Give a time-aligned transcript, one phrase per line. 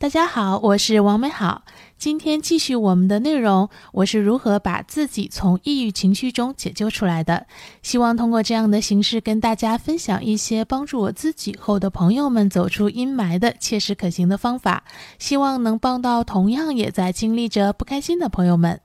[0.00, 1.64] 大家好，我是王美好。
[1.98, 7.48] 今天继续我们的内容，我是如何把自己从抑郁情绪中解救出来的。
[7.82, 14.84] 希望通过这样的形式跟大家分享一些帮助我自己后的朋友们走出阴霾的切实可行的方法，
[15.18, 18.80] 希望能帮到同样也在经历着不开心的朋友们。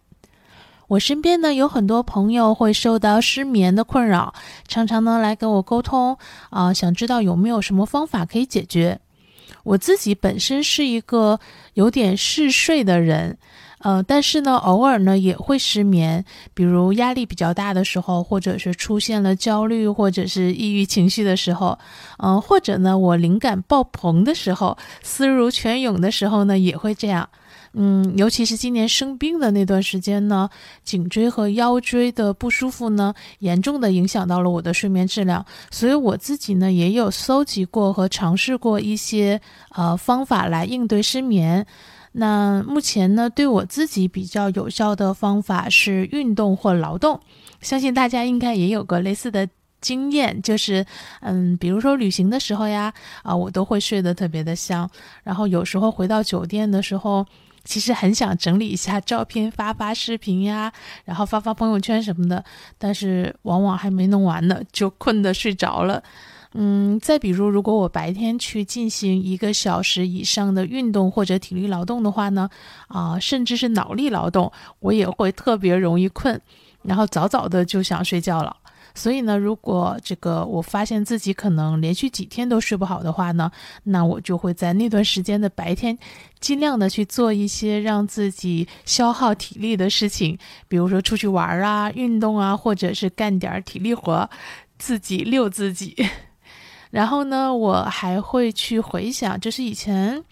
[0.88, 4.34] 我身边呢有很多朋友会受到失眠的困扰，
[4.68, 6.18] 常常呢来跟我沟通
[6.50, 9.00] 啊，想知道有没有什么方法可以解决。
[9.64, 11.40] 我自己本身是一个
[11.74, 13.38] 有点嗜睡的人，
[13.80, 21.78] 呃，但是呢，偶尔呢也会失眠，比如压力比较大的时候，或者是出现了焦虑或者是抑郁情绪的时候，
[22.18, 27.30] 嗯，或者呢我灵感爆棚的时候，思如泉涌的时候呢，也会这样。
[27.76, 30.48] 嗯，尤其是今年生病的那段时间呢，
[30.84, 35.44] 颈椎和腰椎的不舒服呢，严重的影响到了我的睡眠质量。
[35.72, 39.42] 所以我自己呢，也有搜集过和尝试过一些
[39.72, 41.66] 呃方法来应对失眠。
[42.12, 47.20] 那目前呢，对我自己比较有效的方法是运动或劳动。
[47.62, 49.50] 相信大家应该也有个类似的
[49.82, 50.86] 经验，就是
[51.22, 52.94] 嗯，比如说旅行的时候呀，
[53.24, 54.88] 啊，我都会睡得特别的香。
[55.24, 57.26] 然后有时候回到酒店的时候。
[57.64, 60.72] 其实很想整理一下照片，发发视频呀，
[61.06, 62.44] 然后发发朋友圈什么的，
[62.78, 66.04] 但是往往还没弄完呢，就困得睡着了。
[66.56, 72.48] 嗯，再比如，如果我白天去进行一个小时以上的运动或者体力劳动的话呢，
[72.88, 76.40] 啊，甚至是脑力劳动，我也会特别容易困，
[76.84, 78.56] 然后早早的就想睡觉了。
[78.96, 83.52] 所以呢，如果这个我发现自己可能连续几天都睡不好的话呢，
[83.84, 85.98] 那我就会在那段时间的白天，
[86.40, 94.30] 尽量的去做一些让自己消耗体力的事情，比如说出去玩啊、运动啊，或者是干点体力活，
[94.78, 95.96] 自己遛自己。
[96.92, 100.24] 然后呢，我还会去回想，就是以前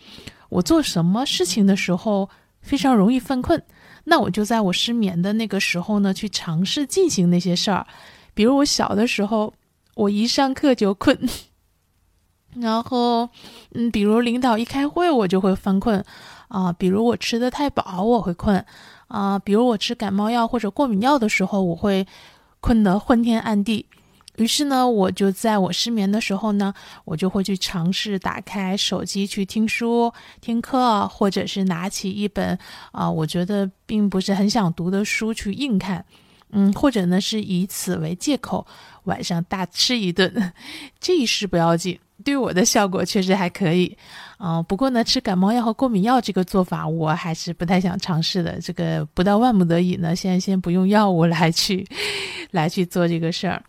[0.49, 2.29] 我做什么事情的时候
[2.61, 3.59] 非常容易犯困，
[4.03, 7.87] 那我就在我失眠的那个时候呢，去尝试进行那些事儿。
[8.33, 9.53] 比如我小的时候，
[9.95, 11.17] 我一上课就困，
[12.55, 13.29] 然后，
[13.73, 16.03] 嗯，比如领导一开会，我就会犯困，
[16.47, 18.65] 啊，比如我吃的太饱，我会困，
[19.07, 22.05] 啊，比如我吃感冒药或者过敏药的时候，我会
[22.59, 23.85] 困得昏天暗地。
[24.37, 32.57] 于是呢，我就在我失眠的时候呢，我就会去尝试打开手机去听书、听课，或者是拿起一本
[32.93, 36.05] 啊，我觉得并不是很想读的书去硬看。
[36.51, 38.65] 嗯，或者呢是以此为借口
[39.05, 40.53] 晚上大吃一顿，
[40.99, 43.97] 这一试不要紧，对我的效果确实还可以。
[44.37, 48.59] 嗯，不过呢，吃感冒药和过敏药这个做法我还是不太想尝试的。
[48.59, 51.87] 这个不到万不得已呢，现在先不用药物来去
[52.51, 53.63] 来去做这个事儿。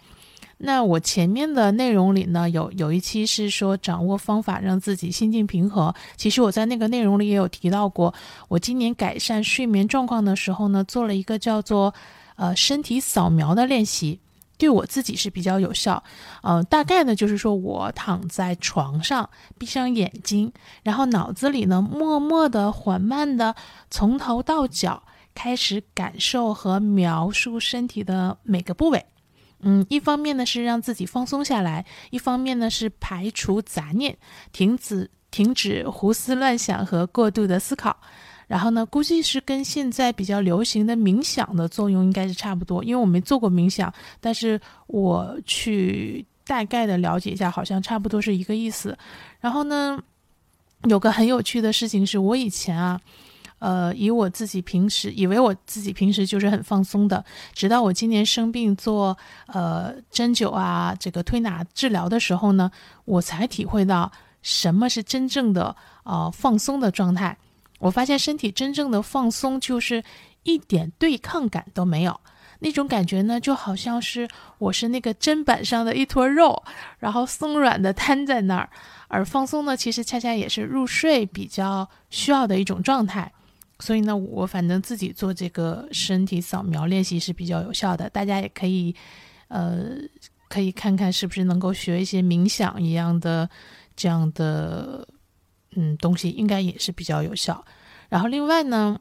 [0.59, 5.95] 那我前面的内容里呢，有有一期是说掌握方法让自己心境平和。
[6.17, 8.13] 其实我在那个内容里也有提到过，
[8.49, 11.95] 我今年改善睡眠状况的时候呢，做了一个叫做。
[12.37, 14.21] 呃，身体扫描的练习
[14.59, 16.03] 对我自己是比较有效。
[16.43, 19.29] 呃，大概呢就是说我躺在床上，
[19.59, 23.57] 闭上眼睛，然后脑子里呢默默的、缓慢的
[23.91, 25.03] 从头到脚
[25.35, 29.07] 开始感受和描述身体的每个部位。
[29.65, 34.17] 嗯，一方面呢是让自己放松下来，一方面呢是排除杂念，
[34.53, 37.97] 停止停止胡思乱想和过度的思考。
[38.47, 48.97] 然后呢，估计是跟现在比较流行的冥想的作用应该是差不多，因为我没做过冥想，但是我去大概的了解一下，好像差不多是一个意思。
[49.41, 49.99] 然后呢，
[50.85, 53.01] 有个很有趣的事情是，我以前啊，
[53.59, 59.17] 呃，以我自己平时以为我自己平时就是很放松的，直到我今年生病做
[59.47, 62.71] 呃针灸啊这个推拿治疗的时候呢，
[63.05, 64.11] 我才体会到
[64.43, 67.39] 什么是真正的呃放松的状态。
[67.83, 70.05] 我发现身体真正的放松就是
[70.45, 72.21] 一点对抗感都没有，
[72.61, 74.29] 那种感觉呢，就好像是
[74.59, 76.63] 我是那个砧板上的一坨肉，
[77.01, 78.71] 然后松软的瘫在那儿。
[79.09, 83.31] 而放松呢，其实恰恰也是入睡比较需要的一种状态。
[83.81, 88.95] 所以呢，我反正自己做这个身体扫描练习是比较有效的，大家也可以，
[89.49, 89.97] 呃，
[90.49, 93.51] 可以看看是不是能够学一些冥想一样的
[93.97, 95.05] 这样的。
[95.75, 97.65] 嗯，东西应该也是比较有效。
[98.09, 98.99] 然后另外呢，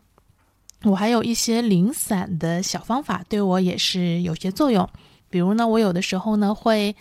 [0.84, 4.88] 我还有一些零散的小方法，对我也是有些作用。
[5.30, 6.96] 比如呢，我有的时候呢会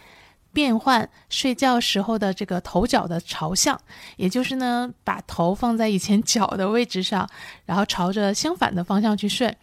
[0.53, 3.81] 变换睡觉时候的这个头脚的朝向，
[4.17, 7.29] 也就是呢把头放在以前 脚的位置上，
[7.65, 9.57] 然后朝着相反的方向去睡。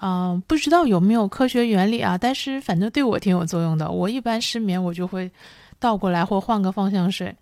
[0.00, 2.16] 嗯，不知道有没有科学原理啊？
[2.16, 3.90] 但是反正对我挺有作用的。
[3.90, 5.28] 我一般失眠，我就会
[5.80, 7.34] 倒过来或换个方向睡。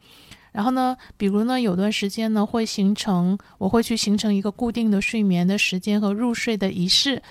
[0.56, 7.22] 然后呢，比如呢，有段时间呢会形成，我会去形成一个固定的睡眠的时间和入睡的仪式。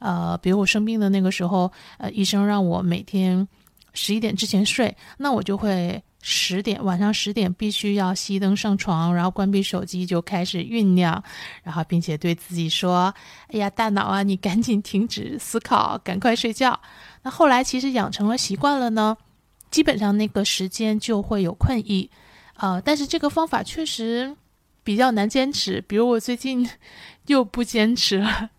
[0.00, 3.46] 呃，比如我生病的那个时候，呃，医生让我每天
[3.94, 11.22] 十一点之前睡，那我就会十点晚上十点必须要熄灯上床，然后关闭手机，就开始酝酿，
[11.62, 13.14] 然后并且对自己说
[13.54, 16.80] ：“哎呀，大脑啊，你赶紧停止思考，赶快睡觉。”
[17.22, 19.16] 那后来其实养成了习惯了呢，
[19.70, 22.10] 基本上那个时间就会有困意。
[22.56, 24.36] 呃，但是这个方法确实
[24.84, 26.68] 比较难坚持，比如我最近
[27.26, 28.50] 又不坚持了。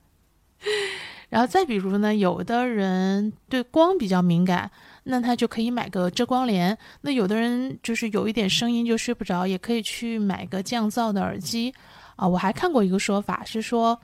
[1.29, 4.69] 然后再比如呢，有的人对光比较敏感，
[5.05, 11.73] 那他就可以买个遮光帘；那有的人就是有一点声音就睡不着，也可以去买个降噪的耳机。
[12.15, 13.99] 啊，我还看过一个说法是说，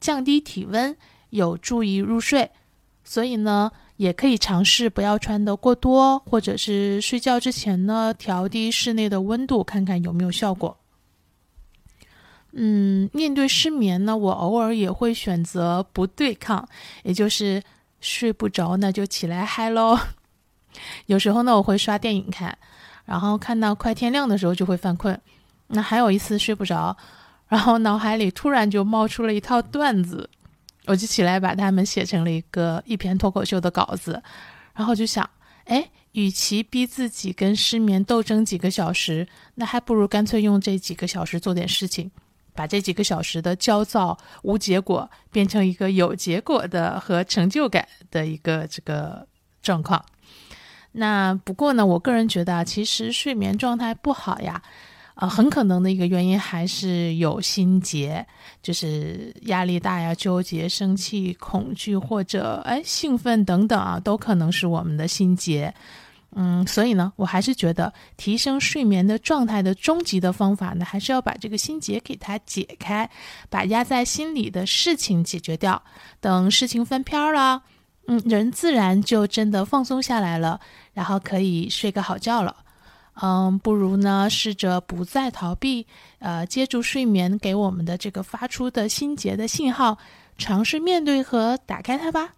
[0.00, 0.96] 降低体温
[1.30, 2.50] 有助于入睡，
[3.04, 3.70] 所以呢。
[4.02, 10.76] 也可以尝试不要穿的过多，或者是睡觉之前呢调低室内的温度，看看有没有效果。
[12.50, 16.68] 嗯，面对失眠呢，我偶尔也会选择不对抗，
[17.04, 17.62] 也就是
[18.00, 19.96] 睡不着那就起来嗨喽。
[21.06, 22.58] 有时候呢，我会刷电影看，
[23.04, 25.16] 然后看到快天亮的时候就会犯困。
[25.68, 26.96] 那还有一次睡不着，
[27.46, 30.28] 然后脑海里突然就冒出了一套段子。
[30.86, 34.20] 我就起来把它们写成了一个一篇脱口秀的稿子，
[34.74, 35.28] 然后就想，
[35.64, 42.10] 哎，与其逼自己跟失眠斗争几个小时，那还不如干脆用这几个小时做点事情，
[42.52, 49.26] 把这几个小时的焦躁无结果变成一个有结果的和成就感的一个这个
[49.62, 50.04] 状况。
[50.92, 54.60] 那不过呢，我个人觉得啊，其实睡眠状态不好呀。
[55.22, 58.26] 啊，很可能的一个原因还是有心结，
[58.60, 65.72] 就是压力大呀、纠结、生气、恐惧或者哎兴奋等等啊，都可能是我们的心结。
[66.34, 73.08] 嗯，所以呢，我还是觉得提升睡眠的状态的终极的方法呢，还是要把这个心结给它解开，
[73.48, 75.80] 把压在心里的事情解决掉。
[76.20, 77.62] 等事情翻篇了，
[78.08, 80.58] 嗯，人自然就真的放松下来了，
[80.92, 82.56] 然后可以睡个好觉了。
[83.20, 85.86] 嗯，不如呢，试着不再逃避，
[86.18, 89.98] 呃，接住睡眠给我们的这个发出的心结的信号，
[90.38, 92.34] 尝试面对和打开它吧。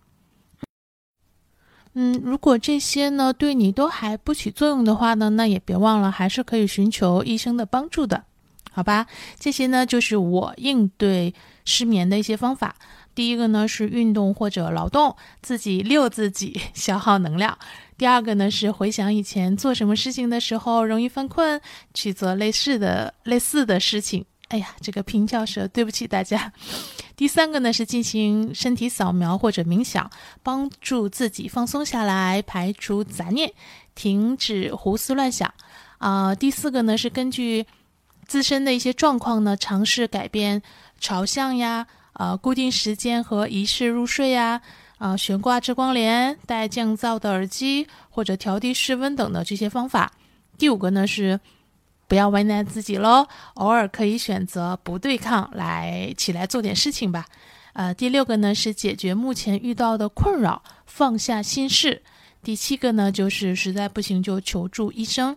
[1.94, 8.24] 嗯，如果这些呢对你都还不起作用的话呢，那也别忘了，还是可以寻求医生的帮助的，
[8.72, 9.06] 好吧？
[9.38, 11.32] 这些呢就是我应对
[11.64, 12.74] 失眠的一些方法。
[13.14, 17.56] 第一个呢是运动或者劳动，自己遛自己， 消耗能量。
[17.96, 21.60] 第二个呢是回想以前做什么事情的时候容易犯困，
[21.94, 24.24] 去做类似的类似的事情。
[24.48, 26.52] 哎呀，这个平翘舌，对不起大家。
[27.16, 30.10] 第三个呢是进行身体扫描或者冥想，
[30.42, 33.52] 帮助自己放松下来，排除杂念，
[33.94, 35.52] 停止胡思乱想。
[35.98, 37.64] 啊，第四个呢是根据
[38.26, 40.60] 自身的一些状况呢，尝试改变
[41.00, 44.60] 朝向呀，啊，固定时间和仪式入睡呀。
[44.98, 50.10] 啊，悬挂遮光帘、戴降噪的耳机或者调低室温等的这些方法。
[50.56, 51.38] 第五个呢是
[52.06, 57.26] 不要为难自己喽，偶尔可以选择不对抗，来起来做点事情吧。
[57.74, 62.00] 呃，第六个呢是解决目前遇到的困扰，放下心事。
[62.42, 65.36] 第七个呢就是实在不行就求助医生。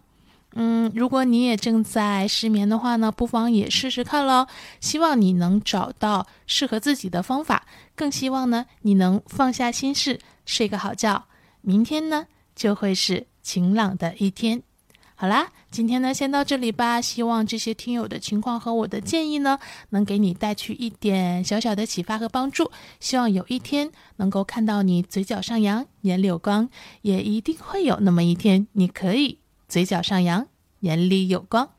[0.60, 4.48] 嗯，如果你也正在失眠的话呢，不妨也试试看喽。
[4.82, 11.26] 希望你能找到适合自己的方法，更希望呢你能放下心事，睡个好觉。
[11.62, 14.64] 明天呢就会是晴朗的一天。
[15.14, 17.00] 好啦，今天呢先到这里吧。
[17.00, 22.72] 希望这些听友的情况和我的建议呢，能给你带去一点小小的启发和帮助。
[23.00, 26.68] 希望有一天能够看到你嘴角上扬，眼里有光，
[27.04, 29.38] 也一定会有那么一天，你可以。
[29.68, 30.48] 嘴角上扬，
[30.80, 31.77] 眼里有光。